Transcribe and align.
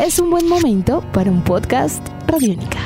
es 0.00 0.18
un 0.18 0.30
buen 0.30 0.48
momento 0.48 1.04
para 1.12 1.30
un 1.30 1.44
podcast 1.44 2.08
Radiónica. 2.26 2.78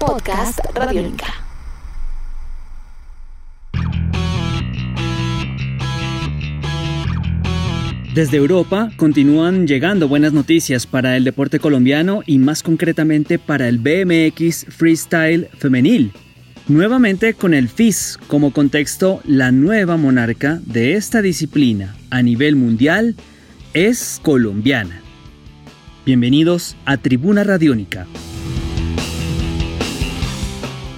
Podcast 0.00 0.58
Radiónica. 0.74 1.26
Desde 8.14 8.36
Europa 8.38 8.90
continúan 8.96 9.68
llegando 9.68 10.08
buenas 10.08 10.32
noticias 10.32 10.86
para 10.86 11.16
el 11.16 11.22
deporte 11.22 11.60
colombiano 11.60 12.22
y 12.26 12.38
más 12.38 12.64
concretamente 12.64 13.38
para 13.38 13.68
el 13.68 13.78
BMX 13.78 14.66
Freestyle 14.70 15.48
femenil. 15.58 16.12
Nuevamente 16.66 17.34
con 17.34 17.54
el 17.54 17.68
FIS 17.68 18.18
como 18.26 18.52
contexto, 18.52 19.20
la 19.24 19.52
nueva 19.52 19.96
monarca 19.96 20.60
de 20.66 20.94
esta 20.94 21.22
disciplina 21.22 21.94
a 22.10 22.22
nivel 22.22 22.56
mundial 22.56 23.14
es 23.76 24.20
colombiana. 24.22 25.02
Bienvenidos 26.06 26.78
a 26.86 26.96
Tribuna 26.96 27.44
Radiónica. 27.44 28.06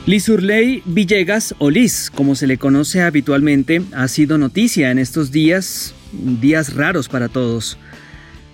Liz 0.06 0.28
Urley 0.28 0.84
Villegas, 0.84 1.56
o 1.59 1.70
Liz, 1.70 2.09
como 2.09 2.36
se 2.36 2.46
le 2.46 2.56
conoce 2.56 3.02
habitualmente, 3.02 3.83
ha 3.92 4.06
sido 4.06 4.38
noticia 4.38 4.92
en 4.92 5.00
estos 5.00 5.33
días, 5.33 5.92
días 6.12 6.74
raros 6.74 7.09
para 7.09 7.28
todos. 7.28 7.78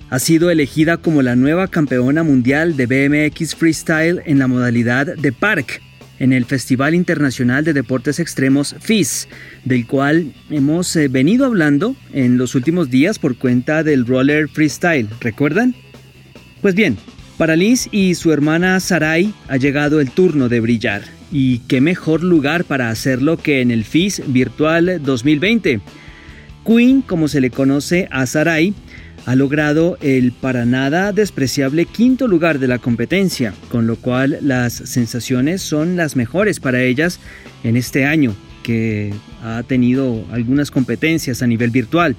Ha 0.09 0.19
sido 0.19 0.49
elegida 0.49 0.97
como 0.97 1.21
la 1.21 1.37
nueva 1.37 1.69
campeona 1.69 2.23
mundial 2.23 2.79
de 2.79 2.87
BMX 2.87 3.55
Freestyle 3.55 4.23
en 4.25 4.39
la 4.39 4.47
modalidad 4.47 5.05
de 5.05 5.33
Park, 5.33 5.83
en 6.19 6.33
el 6.33 6.45
Festival 6.45 6.95
Internacional 6.95 7.65
de 7.65 7.73
Deportes 7.73 8.21
Extremos 8.21 8.77
FIS, 8.81 9.29
del 9.65 9.87
cual 9.87 10.33
hemos 10.51 10.95
eh, 10.97 11.09
venido 11.09 11.47
hablando 11.47 11.97
en 12.13 12.39
los 12.39 12.55
últimos 12.55 12.91
días 12.91 13.19
por 13.19 13.37
cuenta 13.37 13.83
del 13.83 14.07
roller 14.07 14.49
freestyle, 14.49 15.09
¿recuerdan? 15.21 15.75
Pues 16.63 16.75
bien, 16.75 16.97
para 17.37 17.57
Liz 17.57 17.89
y 17.91 18.15
su 18.15 18.33
hermana 18.33 18.79
Sarai 18.81 19.35
ha 19.49 19.57
llegado 19.57 20.01
el 20.01 20.11
turno 20.11 20.49
de 20.49 20.61
brillar, 20.61 21.03
y 21.33 21.59
qué 21.67 21.81
mejor 21.81 22.23
lugar 22.23 22.65
para 22.65 22.91
hacerlo 22.91 23.37
que 23.37 23.61
en 23.61 23.73
el 23.73 23.85
FIS 23.85 24.23
Virtual 24.29 25.01
2020. 25.03 25.81
Queen, 26.65 27.03
como 27.03 27.29
se 27.29 27.41
le 27.41 27.51
conoce 27.51 28.09
a 28.11 28.25
Sarai, 28.27 28.73
ha 29.27 29.35
logrado 29.35 29.97
el 30.01 30.33
para 30.33 30.65
nada 30.65 31.13
despreciable 31.13 31.87
quinto 31.87 32.29
lugar 32.29 32.59
de 32.59 32.69
la 32.69 32.79
competencia, 32.79 33.55
con 33.71 33.87
lo 33.87 33.97
cual 33.97 34.39
las 34.43 34.73
sensaciones 34.73 35.63
son 35.63 35.97
las 35.97 36.17
mejores 36.17 36.61
para 36.61 36.83
ellas 36.83 37.21
en 37.63 37.77
este 37.77 38.05
año, 38.05 38.35
que 38.63 39.13
ha 39.43 39.63
tenido 39.63 40.25
algunas 40.31 40.71
competencias 40.71 41.43
a 41.43 41.47
nivel 41.47 41.71
virtual. 41.71 42.17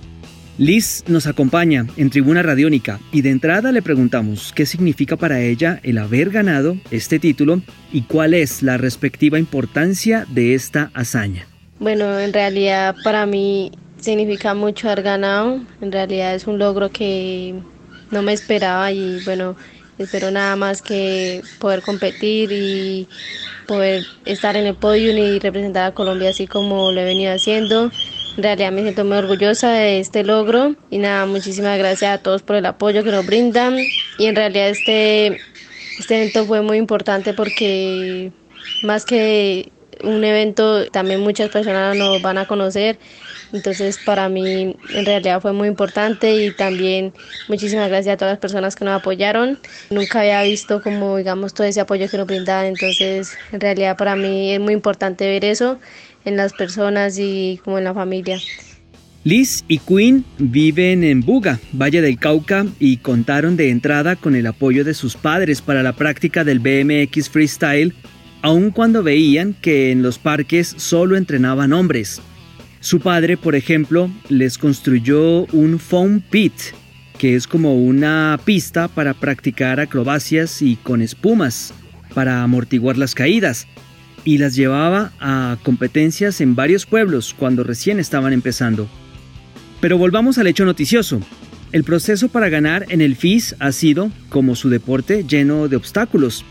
Liz 0.57 1.03
nos 1.07 1.27
acompaña 1.27 1.85
en 1.97 2.09
Tribuna 2.09 2.41
Radiónica 2.41 2.99
y 3.11 3.21
de 3.21 3.31
entrada 3.31 3.73
le 3.73 3.81
preguntamos 3.81 4.53
qué 4.55 4.65
significa 4.65 5.17
para 5.17 5.41
ella 5.41 5.81
el 5.83 5.97
haber 5.97 6.29
ganado 6.29 6.77
este 6.91 7.19
título 7.19 7.61
y 7.91 8.03
cuál 8.03 8.33
es 8.33 8.63
la 8.63 8.77
respectiva 8.77 9.37
importancia 9.37 10.25
de 10.29 10.55
esta 10.55 10.91
hazaña. 10.93 11.45
Bueno, 11.79 12.17
en 12.19 12.31
realidad 12.31 12.95
para 13.03 13.25
mí 13.25 13.69
significa 14.05 14.53
mucho 14.53 14.87
haber 14.87 15.03
ganado. 15.03 15.59
En 15.81 15.91
realidad 15.91 16.35
es 16.35 16.47
un 16.47 16.57
logro 16.59 16.89
que 16.91 17.55
no 18.11 18.21
me 18.21 18.33
esperaba 18.33 18.91
y 18.91 19.19
bueno, 19.25 19.55
espero 19.97 20.31
nada 20.31 20.55
más 20.55 20.81
que 20.81 21.41
poder 21.59 21.81
competir 21.81 22.51
y 22.51 23.07
poder 23.67 24.05
estar 24.25 24.55
en 24.55 24.67
el 24.67 24.75
podio 24.75 25.11
y 25.11 25.39
representar 25.39 25.85
a 25.85 25.93
Colombia 25.93 26.29
así 26.29 26.47
como 26.47 26.91
lo 26.91 27.01
he 27.01 27.03
venido 27.03 27.33
haciendo. 27.33 27.91
En 28.37 28.43
realidad 28.43 28.71
me 28.71 28.81
siento 28.83 29.05
muy 29.05 29.17
orgullosa 29.17 29.71
de 29.71 29.99
este 29.99 30.23
logro 30.23 30.75
y 30.89 30.99
nada, 30.99 31.25
muchísimas 31.25 31.77
gracias 31.77 32.13
a 32.13 32.21
todos 32.21 32.43
por 32.43 32.57
el 32.57 32.65
apoyo 32.65 33.03
que 33.03 33.11
nos 33.11 33.25
brindan 33.25 33.77
y 34.17 34.25
en 34.25 34.35
realidad 34.35 34.69
este, 34.69 35.39
este 35.97 36.17
evento 36.17 36.45
fue 36.45 36.61
muy 36.61 36.77
importante 36.77 37.33
porque 37.33 38.31
más 38.83 39.05
que 39.05 39.71
un 40.03 40.23
evento 40.23 40.85
también 40.91 41.22
muchas 41.22 41.50
personas 41.50 41.95
nos 41.97 42.22
van 42.22 42.38
a 42.38 42.45
conocer 42.45 42.97
entonces 43.53 43.97
para 44.06 44.28
mí 44.29 44.75
en 44.94 45.06
realidad 45.06 45.41
fue 45.41 45.53
muy 45.53 45.67
importante 45.67 46.45
y 46.45 46.51
también 46.51 47.13
muchísimas 47.47 47.88
gracias 47.89 48.16
a 48.16 48.17
todas 48.17 48.33
las 48.33 48.39
personas 48.39 48.75
que 48.75 48.85
nos 48.85 49.00
apoyaron. 49.00 49.57
Nunca 49.89 50.22
había 50.22 50.41
visto 50.44 50.81
como 50.81 51.17
digamos 51.17 51.53
todo 51.53 51.66
ese 51.67 51.81
apoyo 51.81 52.09
que 52.09 52.17
nos 52.17 52.28
brindaban, 52.28 52.66
entonces 52.66 53.33
en 53.51 53.61
realidad 53.61 53.97
para 53.97 54.16
mí 54.16 54.53
es 54.53 54.59
muy 54.59 54.73
importante 54.73 55.28
ver 55.28 55.45
eso 55.45 55.79
en 56.25 56.38
las 56.38 56.53
personas 56.53 57.17
y 57.19 57.59
como 57.63 57.77
en 57.77 57.85
la 57.85 57.94
familia. 57.94 58.39
Liz 59.23 59.63
y 59.67 59.79
Queen 59.79 60.23
viven 60.38 61.03
en 61.03 61.22
Buga, 61.22 61.59
Valle 61.72 62.01
del 62.01 62.19
Cauca, 62.19 62.67
y 62.77 62.97
contaron 62.97 63.57
de 63.57 63.72
entrada 63.72 64.16
con 64.16 64.35
el 64.35 64.45
apoyo 64.45 64.83
de 64.83 64.94
sus 64.94 65.16
padres 65.16 65.63
para 65.63 65.81
la 65.81 65.94
práctica 65.94 66.44
del 66.44 66.59
BMX 66.59 67.29
Freestyle, 67.29 67.95
aun 68.45 68.69
cuando 68.69 69.01
veían 69.01 69.56
que 69.59 69.91
en 69.91 70.03
los 70.03 70.19
parques 70.19 70.75
solo 70.78 71.17
entrenaban 71.17 71.73
hombres. 71.73 72.22
Su 72.79 73.00
padre, 73.00 73.38
por 73.38 73.56
ejemplo, 73.56 74.11
les 74.29 74.59
construyó 74.59 75.45
un 75.45 75.79
foam 75.79 76.22
pit, 76.22 76.53
que 77.17 77.35
es 77.35 77.47
como 77.47 77.73
una 77.73 78.39
pista 78.45 78.88
para 78.88 79.16
practicar 79.16 79.79
acrobacias 79.79 80.61
y 80.61 80.75
con 80.75 81.01
espumas, 81.01 81.73
para 82.13 82.44
amortiguar 82.44 83.00
las 83.00 83.16
caídas, 83.16 83.66
y 84.23 84.38
las 84.38 84.53
llevaba 84.53 85.12
a 85.19 85.57
competencias 85.63 86.39
en 86.39 86.53
varios 86.53 86.85
pueblos 86.85 87.33
cuando 87.33 87.63
recién 87.63 88.00
estaban 88.00 88.31
empezando. 88.31 88.88
Pero 89.81 89.97
volvamos 89.97 90.38
al 90.38 90.45
hecho 90.45 90.66
noticioso. 90.66 91.19
El 91.72 91.83
proceso 91.83 92.29
para 92.29 92.50
ganar 92.50 92.85
en 92.89 93.01
el 93.01 93.16
FIS 93.16 93.56
ha 93.57 93.72
sido, 93.72 94.12
como 94.29 94.56
su 94.56 94.69
deporte, 94.69 95.25
lleno 95.27 95.67
de 95.67 95.77
obstáculos. 95.77 96.45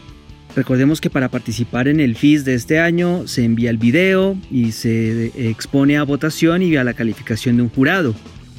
Recordemos 0.56 1.00
que 1.00 1.10
para 1.10 1.28
participar 1.28 1.88
en 1.88 1.98
el 1.98 2.15
FIS 2.15 2.44
de 2.44 2.54
este 2.54 2.78
año 2.78 3.26
se 3.26 3.44
envía 3.44 3.70
el 3.70 3.78
video 3.78 4.37
y 4.50 4.70
se 4.72 5.48
expone 5.48 5.97
a 5.97 6.04
votación 6.04 6.62
y 6.62 6.76
a 6.76 6.84
la 6.84 6.94
calificación 6.94 7.56
de 7.56 7.65
un 7.65 7.70
jurado. 7.70 8.15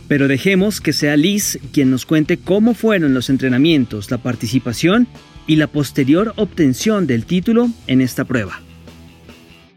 Pero 0.08 0.28
dejemos 0.28 0.82
que 0.82 0.94
sea 0.94 1.16
Liz 1.16 1.58
quien 1.72 1.90
nos 1.90 2.06
cuente 2.06 2.38
cómo 2.38 2.74
fueron 2.74 3.14
los 3.14 3.30
entrenamientos, 3.30 4.12
la 4.12 4.18
participación 4.18 5.08
y 5.48 5.56
la 5.56 5.68
posterior 5.68 6.34
obtención 6.36 7.08
del 7.08 7.26
título 7.26 7.70
en 7.88 8.02
esta 8.02 8.26
prueba. 8.26 8.60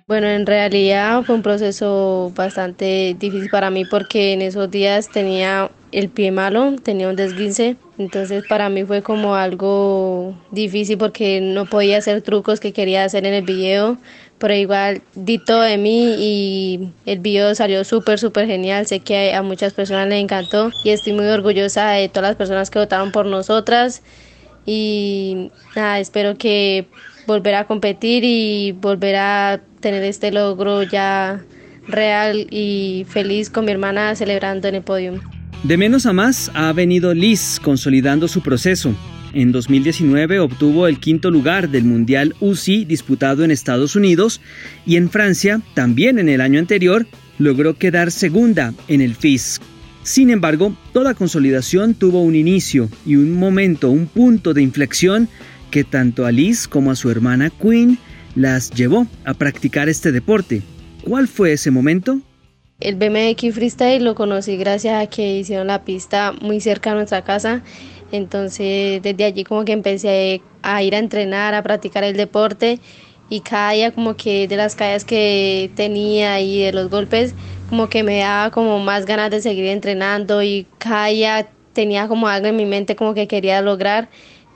Bueno, 0.08 0.26
en 0.26 0.46
realidad 0.46 1.22
fue 1.22 1.34
un 1.34 1.42
proceso 1.42 2.32
bastante 2.34 3.14
difícil 3.18 3.50
para 3.50 3.70
mí 3.70 3.84
porque 3.84 4.32
en 4.32 4.42
esos 4.42 4.70
días 4.70 5.08
tenía 5.10 5.70
el 5.92 6.08
pie 6.08 6.32
malo, 6.32 6.76
tenía 6.82 7.08
un 7.08 7.16
desguince, 7.16 7.76
entonces 7.98 8.44
para 8.48 8.68
mí 8.68 8.84
fue 8.84 9.02
como 9.02 9.34
algo 9.34 10.34
difícil 10.52 10.96
porque 10.98 11.40
no 11.40 11.66
podía 11.66 11.98
hacer 11.98 12.22
trucos 12.22 12.60
que 12.60 12.72
quería 12.72 13.04
hacer 13.04 13.26
en 13.26 13.34
el 13.34 13.44
video, 13.44 13.98
pero 14.38 14.54
igual 14.54 15.02
di 15.14 15.38
todo 15.38 15.62
de 15.62 15.78
mí 15.78 16.14
y 16.18 16.92
el 17.06 17.18
video 17.18 17.54
salió 17.54 17.84
súper, 17.84 18.18
súper 18.18 18.46
genial, 18.46 18.86
sé 18.86 19.00
que 19.00 19.34
a 19.34 19.42
muchas 19.42 19.74
personas 19.74 20.08
les 20.08 20.22
encantó 20.22 20.70
y 20.84 20.90
estoy 20.90 21.12
muy 21.12 21.26
orgullosa 21.26 21.90
de 21.90 22.08
todas 22.08 22.30
las 22.30 22.36
personas 22.36 22.70
que 22.70 22.78
votaron 22.78 23.10
por 23.10 23.26
nosotras 23.26 24.02
y 24.64 25.50
nada, 25.74 25.98
espero 25.98 26.36
que 26.36 26.86
volver 27.26 27.56
a 27.56 27.66
competir 27.66 28.22
y 28.24 28.72
volver 28.72 29.16
a 29.16 29.60
tener 29.80 30.04
este 30.04 30.30
logro 30.30 30.82
ya 30.82 31.42
real 31.88 32.46
y 32.50 33.06
feliz 33.08 33.50
con 33.50 33.64
mi 33.64 33.72
hermana 33.72 34.14
celebrando 34.14 34.68
en 34.68 34.76
el 34.76 34.82
podio. 34.82 35.37
De 35.64 35.76
menos 35.76 36.06
a 36.06 36.12
más 36.12 36.52
ha 36.54 36.72
venido 36.72 37.14
Liz 37.14 37.58
consolidando 37.60 38.28
su 38.28 38.42
proceso. 38.42 38.94
En 39.34 39.50
2019 39.50 40.38
obtuvo 40.38 40.86
el 40.86 41.00
quinto 41.00 41.30
lugar 41.30 41.68
del 41.68 41.84
Mundial 41.84 42.34
UCI 42.40 42.84
disputado 42.84 43.44
en 43.44 43.50
Estados 43.50 43.96
Unidos 43.96 44.40
y 44.86 44.96
en 44.96 45.10
Francia, 45.10 45.60
también 45.74 46.18
en 46.18 46.28
el 46.28 46.40
año 46.40 46.60
anterior, 46.60 47.06
logró 47.38 47.76
quedar 47.76 48.12
segunda 48.12 48.72
en 48.86 49.00
el 49.00 49.16
FIS. 49.16 49.60
Sin 50.04 50.30
embargo, 50.30 50.74
toda 50.92 51.14
consolidación 51.14 51.94
tuvo 51.94 52.22
un 52.22 52.36
inicio 52.36 52.88
y 53.04 53.16
un 53.16 53.32
momento, 53.32 53.90
un 53.90 54.06
punto 54.06 54.54
de 54.54 54.62
inflexión 54.62 55.28
que 55.70 55.84
tanto 55.84 56.24
a 56.24 56.32
Liz 56.32 56.68
como 56.68 56.92
a 56.92 56.96
su 56.96 57.10
hermana 57.10 57.50
Queen 57.50 57.98
las 58.34 58.70
llevó 58.70 59.06
a 59.24 59.34
practicar 59.34 59.88
este 59.88 60.12
deporte. 60.12 60.62
¿Cuál 61.02 61.26
fue 61.28 61.52
ese 61.52 61.70
momento? 61.70 62.22
El 62.80 62.94
BMX 62.94 63.56
Freestyle 63.56 64.04
lo 64.04 64.14
conocí 64.14 64.56
gracias 64.56 65.02
a 65.02 65.08
que 65.08 65.38
hicieron 65.38 65.66
la 65.66 65.82
pista 65.84 66.32
muy 66.40 66.60
cerca 66.60 66.90
de 66.90 66.96
nuestra 66.96 67.24
casa. 67.24 67.62
Entonces 68.12 69.02
desde 69.02 69.24
allí 69.24 69.42
como 69.42 69.64
que 69.64 69.72
empecé 69.72 70.42
a 70.62 70.80
ir 70.84 70.94
a 70.94 70.98
entrenar, 70.98 71.54
a 71.54 71.62
practicar 71.64 72.04
el 72.04 72.16
deporte 72.16 72.78
y 73.28 73.40
cada 73.40 73.72
día 73.72 73.90
como 73.90 74.14
que 74.14 74.46
de 74.46 74.56
las 74.56 74.76
caídas 74.76 75.04
que 75.04 75.72
tenía 75.74 76.40
y 76.40 76.62
de 76.62 76.72
los 76.72 76.88
golpes 76.88 77.34
como 77.68 77.88
que 77.88 78.04
me 78.04 78.20
daba 78.20 78.52
como 78.52 78.78
más 78.78 79.06
ganas 79.06 79.32
de 79.32 79.40
seguir 79.40 79.66
entrenando 79.66 80.40
y 80.44 80.68
cada 80.78 81.06
día 81.06 81.48
tenía 81.72 82.06
como 82.06 82.28
algo 82.28 82.46
en 82.46 82.56
mi 82.56 82.64
mente 82.64 82.94
como 82.94 83.12
que 83.12 83.26
quería 83.26 83.60
lograr 83.60 84.08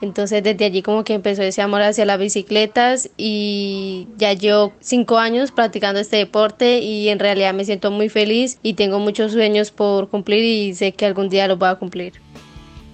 Entonces 0.03 0.43
desde 0.43 0.65
allí 0.65 0.81
como 0.81 1.05
que 1.05 1.13
empezó 1.13 1.43
ese 1.43 1.61
amor 1.61 1.81
hacia 1.81 2.03
las 2.03 2.19
bicicletas 2.19 3.09
y 3.15 4.09
ya 4.17 4.33
llevo 4.33 4.73
cinco 4.81 5.17
años 5.17 5.51
practicando 5.53 6.01
este 6.01 6.17
deporte 6.17 6.79
y 6.79 7.07
en 7.07 7.19
realidad 7.19 7.53
me 7.53 7.63
siento 7.63 7.89
muy 7.89 8.09
feliz 8.09 8.59
y 8.61 8.73
tengo 8.73 8.99
muchos 8.99 9.31
sueños 9.31 9.71
por 9.71 10.09
cumplir 10.09 10.43
y 10.43 10.73
sé 10.73 10.91
que 10.91 11.05
algún 11.05 11.29
día 11.29 11.47
los 11.47 11.57
voy 11.57 11.69
a 11.69 11.75
cumplir. 11.75 12.13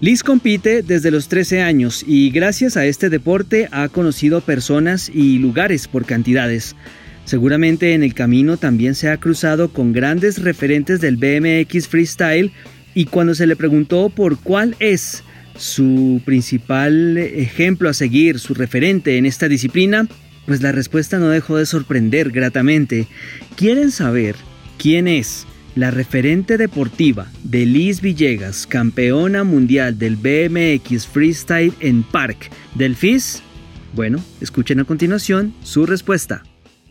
Liz 0.02 0.22
compite 0.22 0.84
desde 0.84 1.10
los 1.10 1.28
13 1.30 1.64
años 1.64 2.06
y 2.06 2.30
gracias 2.30 2.78
a 2.78 2.86
este 2.86 3.10
deporte 3.10 3.68
ha 3.72 3.90
conocido 3.90 4.42
personas 4.42 5.10
y 5.10 5.40
lugares 5.40 5.88
por 5.88 6.06
cantidades. 6.06 6.76
Seguramente 7.26 7.96
en 7.96 8.04
el 8.04 8.14
camino 8.14 8.58
también 8.58 8.94
se 8.94 9.10
ha 9.10 9.18
cruzado 9.18 9.74
con 9.74 9.94
grandes 9.94 10.44
referentes 10.44 11.02
del 11.02 11.18
BMX 11.18 11.88
Freestyle 11.88 12.52
y 12.94 13.06
cuando 13.06 13.34
se 13.34 13.48
le 13.48 13.56
preguntó 13.56 14.10
por 14.10 14.40
cuál 14.40 14.76
es 14.80 15.24
su 15.60 16.22
principal 16.26 17.18
ejemplo 17.18 17.90
a 17.90 17.94
seguir, 17.94 18.40
su 18.40 18.54
referente 18.54 19.18
en 19.18 19.26
esta 19.26 19.48
disciplina, 19.48 20.08
pues 20.46 20.62
la 20.62 20.72
respuesta 20.72 21.20
no 21.20 21.30
dejó 21.30 21.58
de 21.58 21.66
sorprender 21.66 22.32
gratamente. 22.32 23.08
¿Quieren 23.56 23.92
saber 23.92 24.36
quién 24.78 25.08
es? 25.08 25.46
la 25.76 25.92
referente 25.92 26.58
deportiva 26.58 27.28
de 27.44 27.66
Liz 27.66 28.02
Villegas, 28.02 28.68
campeona 28.68 29.46
mundial 29.46 29.98
del 29.98 30.18
BMX 30.18 31.08
Freestyle 31.08 31.74
en 31.80 32.04
Park 32.04 32.50
del 32.76 32.96
FIS? 32.96 33.42
Bueno, 33.94 34.20
escuchen 34.42 34.80
a 34.80 34.84
continuación 34.84 35.54
su 35.64 35.86
respuesta. 35.86 36.44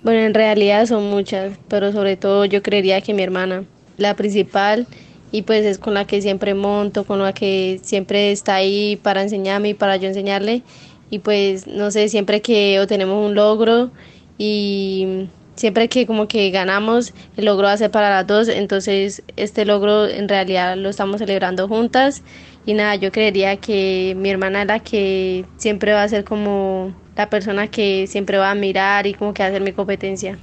Bueno, 0.02 0.20
en 0.20 0.32
realidad 0.32 0.86
son 0.86 1.10
muchas, 1.10 1.58
pero 1.68 1.92
sobre 1.92 2.16
todo 2.16 2.44
yo 2.44 2.62
creería 2.62 3.00
que 3.00 3.12
mi 3.12 3.22
hermana, 3.22 3.64
la 3.98 4.14
principal, 4.14 4.86
y 5.32 5.42
pues 5.42 5.64
es 5.64 5.78
con 5.78 5.94
la 5.94 6.06
que 6.06 6.22
siempre 6.22 6.54
monto, 6.54 7.04
con 7.04 7.20
la 7.20 7.32
que 7.32 7.80
siempre 7.82 8.32
está 8.32 8.56
ahí 8.56 8.96
para 8.96 9.22
enseñarme 9.22 9.70
y 9.70 9.74
para 9.74 9.96
yo 9.96 10.08
enseñarle. 10.08 10.62
Y 11.10 11.20
pues 11.20 11.66
no 11.66 11.90
sé, 11.90 12.08
siempre 12.08 12.42
que 12.42 12.84
tenemos 12.88 13.24
un 13.24 13.34
logro 13.34 13.90
y 14.36 15.28
siempre 15.56 15.88
que 15.88 16.06
como 16.06 16.28
que 16.28 16.50
ganamos, 16.50 17.14
el 17.36 17.46
logro 17.46 17.66
va 17.66 17.72
a 17.72 17.76
ser 17.76 17.90
para 17.90 18.10
las 18.10 18.26
dos, 18.26 18.48
entonces 18.48 19.22
este 19.36 19.64
logro 19.64 20.06
en 20.06 20.28
realidad 20.28 20.76
lo 20.76 20.88
estamos 20.90 21.18
celebrando 21.18 21.66
juntas 21.66 22.22
y 22.64 22.74
nada, 22.74 22.94
yo 22.96 23.10
creería 23.10 23.56
que 23.56 24.14
mi 24.16 24.30
hermana 24.30 24.62
es 24.62 24.68
la 24.68 24.80
que 24.80 25.44
siempre 25.56 25.92
va 25.94 26.02
a 26.02 26.08
ser 26.08 26.24
como 26.24 26.94
la 27.16 27.28
persona 27.30 27.66
que 27.68 28.06
siempre 28.06 28.38
va 28.38 28.50
a 28.50 28.54
mirar 28.54 29.06
y 29.06 29.14
como 29.14 29.34
que 29.34 29.42
va 29.42 29.48
a 29.48 29.52
ser 29.52 29.62
mi 29.62 29.72
competencia. 29.72 30.38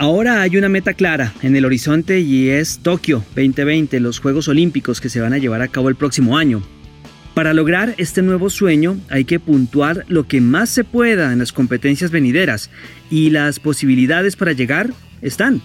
Ahora 0.00 0.42
hay 0.42 0.56
una 0.56 0.68
meta 0.68 0.94
clara 0.94 1.34
en 1.42 1.56
el 1.56 1.64
horizonte 1.64 2.20
y 2.20 2.50
es 2.50 2.78
Tokio 2.78 3.24
2020, 3.34 3.98
los 3.98 4.20
Juegos 4.20 4.46
Olímpicos 4.46 5.00
que 5.00 5.08
se 5.08 5.20
van 5.20 5.32
a 5.32 5.38
llevar 5.38 5.60
a 5.60 5.66
cabo 5.66 5.88
el 5.88 5.96
próximo 5.96 6.38
año. 6.38 6.62
Para 7.34 7.52
lograr 7.52 7.96
este 7.98 8.22
nuevo 8.22 8.48
sueño 8.48 8.96
hay 9.10 9.24
que 9.24 9.40
puntuar 9.40 10.04
lo 10.06 10.28
que 10.28 10.40
más 10.40 10.70
se 10.70 10.84
pueda 10.84 11.32
en 11.32 11.40
las 11.40 11.52
competencias 11.52 12.12
venideras 12.12 12.70
y 13.10 13.30
las 13.30 13.58
posibilidades 13.58 14.36
para 14.36 14.52
llegar 14.52 14.90
están. 15.20 15.60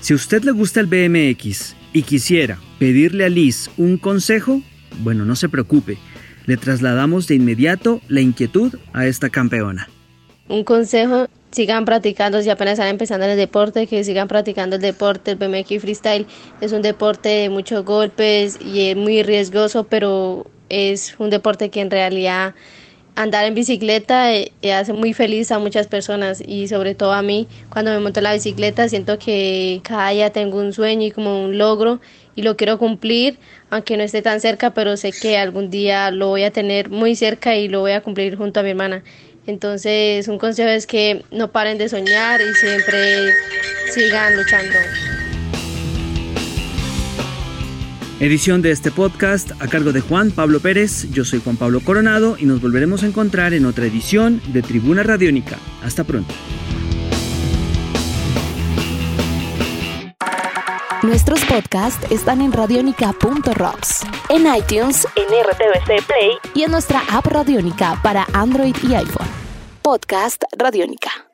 Si 0.00 0.12
a 0.12 0.16
usted 0.16 0.42
le 0.42 0.50
gusta 0.50 0.80
el 0.80 0.86
BMX 0.86 1.76
y 1.92 2.02
quisiera 2.02 2.58
pedirle 2.80 3.26
a 3.26 3.28
Liz 3.28 3.70
un 3.76 3.96
consejo, 3.96 4.60
bueno, 5.04 5.24
no 5.24 5.36
se 5.36 5.48
preocupe, 5.48 5.98
le 6.46 6.56
trasladamos 6.56 7.28
de 7.28 7.36
inmediato 7.36 8.00
la 8.08 8.22
inquietud 8.22 8.74
a 8.92 9.06
esta 9.06 9.30
campeona. 9.30 9.88
Un 10.48 10.64
consejo, 10.64 11.28
sigan 11.50 11.84
practicando, 11.84 12.42
si 12.42 12.50
apenas 12.50 12.74
están 12.74 12.88
empezando 12.88 13.24
en 13.24 13.32
el 13.32 13.38
deporte, 13.38 13.86
que 13.86 14.04
sigan 14.04 14.28
practicando 14.28 14.76
el 14.76 14.82
deporte, 14.82 15.32
el 15.32 15.36
BMX 15.36 15.80
freestyle 15.80 16.26
es 16.60 16.72
un 16.72 16.82
deporte 16.82 17.28
de 17.28 17.50
muchos 17.50 17.84
golpes 17.84 18.58
y 18.60 18.90
es 18.90 18.96
muy 18.96 19.22
riesgoso, 19.22 19.84
pero 19.84 20.46
es 20.68 21.14
un 21.18 21.30
deporte 21.30 21.70
que 21.70 21.80
en 21.80 21.90
realidad 21.90 22.54
andar 23.18 23.46
en 23.46 23.54
bicicleta 23.54 24.32
eh, 24.32 24.52
eh, 24.62 24.72
hace 24.72 24.92
muy 24.92 25.12
feliz 25.12 25.50
a 25.50 25.58
muchas 25.58 25.88
personas 25.88 26.40
y 26.46 26.68
sobre 26.68 26.94
todo 26.94 27.12
a 27.12 27.22
mí. 27.22 27.48
Cuando 27.68 27.90
me 27.90 27.98
monto 27.98 28.20
la 28.20 28.32
bicicleta 28.32 28.88
siento 28.88 29.18
que 29.18 29.80
cada 29.82 30.10
día 30.10 30.30
tengo 30.30 30.58
un 30.58 30.72
sueño 30.72 31.06
y 31.06 31.10
como 31.10 31.44
un 31.44 31.58
logro 31.58 32.00
y 32.36 32.42
lo 32.42 32.56
quiero 32.56 32.78
cumplir 32.78 33.38
aunque 33.70 33.96
no 33.96 34.04
esté 34.04 34.22
tan 34.22 34.40
cerca 34.40 34.72
pero 34.72 34.96
sé 34.96 35.10
que 35.10 35.36
algún 35.36 35.70
día 35.70 36.12
lo 36.12 36.28
voy 36.28 36.44
a 36.44 36.52
tener 36.52 36.88
muy 36.88 37.16
cerca 37.16 37.56
y 37.56 37.66
lo 37.66 37.80
voy 37.80 37.90
a 37.90 38.00
cumplir 38.00 38.36
junto 38.36 38.60
a 38.60 38.62
mi 38.62 38.70
hermana 38.70 39.02
entonces 39.48 40.28
un 40.28 40.38
consejo 40.38 40.68
es 40.68 40.86
que 40.86 41.24
no 41.30 41.50
paren 41.50 41.78
de 41.78 41.88
soñar 41.88 42.40
y 42.40 42.54
siempre 42.54 43.32
sigan 43.92 44.36
luchando. 44.36 44.78
Edición 48.20 48.62
de 48.62 48.72
este 48.72 48.90
podcast 48.90 49.52
a 49.62 49.68
cargo 49.68 49.92
de 49.92 50.00
Juan 50.00 50.32
Pablo 50.32 50.58
Pérez. 50.58 51.08
Yo 51.12 51.24
soy 51.24 51.40
Juan 51.40 51.56
Pablo 51.56 51.80
Coronado 51.80 52.36
y 52.36 52.46
nos 52.46 52.60
volveremos 52.60 53.04
a 53.04 53.06
encontrar 53.06 53.54
en 53.54 53.64
otra 53.64 53.86
edición 53.86 54.42
de 54.48 54.60
Tribuna 54.62 55.04
Radiónica. 55.04 55.56
Hasta 55.84 56.02
pronto. 56.02 56.34
Nuestros 61.04 61.44
podcasts 61.44 62.10
están 62.10 62.40
en 62.40 62.50
radionica.rocks, 62.50 64.00
en 64.30 64.46
iTunes, 64.52 65.06
en 65.14 65.26
RTVC 65.26 66.04
Play 66.04 66.32
y 66.54 66.64
en 66.64 66.72
nuestra 66.72 67.02
app 67.08 67.24
Radionica 67.26 68.00
para 68.02 68.26
Android 68.32 68.74
y 68.82 68.94
iPhone. 68.94 69.27
Podcast 69.88 70.44
Radionica. 70.52 71.27